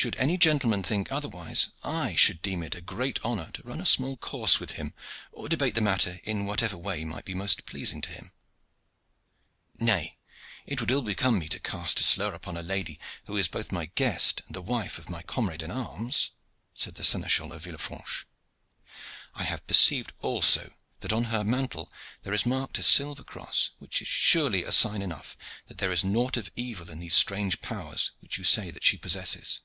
Should 0.00 0.14
any 0.14 0.38
gentleman 0.38 0.84
think 0.84 1.10
otherwise, 1.10 1.70
I 1.82 2.14
should 2.14 2.40
deem 2.40 2.62
it 2.62 2.86
great 2.86 3.18
honor 3.24 3.50
to 3.52 3.62
run 3.64 3.80
a 3.80 3.84
small 3.84 4.16
course 4.16 4.60
with 4.60 4.70
him, 4.78 4.94
or 5.32 5.48
debate 5.48 5.74
the 5.74 5.80
matter 5.80 6.20
in 6.22 6.46
whatever 6.46 6.76
way 6.76 7.04
might 7.04 7.24
be 7.24 7.34
most 7.34 7.66
pleasing 7.66 8.00
to 8.02 8.10
him." 8.10 8.32
"Nay, 9.80 10.16
it 10.66 10.78
would 10.78 10.92
ill 10.92 11.02
become 11.02 11.36
me 11.40 11.48
to 11.48 11.58
cast 11.58 11.98
a 11.98 12.04
slur 12.04 12.32
upon 12.32 12.56
a 12.56 12.62
lady 12.62 13.00
who 13.24 13.36
is 13.36 13.48
both 13.48 13.72
my 13.72 13.86
guest 13.86 14.40
and 14.46 14.54
the 14.54 14.62
wife 14.62 14.98
of 14.98 15.10
my 15.10 15.20
comrade 15.22 15.64
in 15.64 15.70
arms," 15.72 16.30
said 16.74 16.94
the 16.94 17.02
Seneschal 17.02 17.52
of 17.52 17.64
Villefranche. 17.64 18.24
"I 19.34 19.42
have 19.42 19.66
perceived 19.66 20.12
also 20.20 20.74
that 21.00 21.12
on 21.12 21.24
her 21.24 21.42
mantle 21.42 21.92
there 22.22 22.32
is 22.32 22.46
marked 22.46 22.78
a 22.78 22.84
silver 22.84 23.24
cross, 23.24 23.72
which 23.78 24.00
is 24.00 24.06
surely 24.06 24.62
sign 24.70 25.02
enough 25.02 25.36
that 25.66 25.78
there 25.78 25.90
is 25.90 26.04
nought 26.04 26.36
of 26.36 26.52
evil 26.54 26.88
in 26.88 27.00
these 27.00 27.16
strange 27.16 27.60
powers 27.60 28.12
which 28.20 28.38
you 28.38 28.44
say 28.44 28.70
that 28.70 28.84
she 28.84 28.96
possesses." 28.96 29.58